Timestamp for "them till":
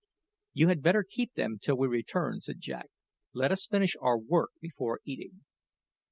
1.35-1.77